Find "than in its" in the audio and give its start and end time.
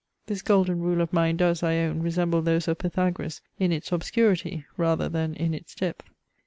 5.07-5.75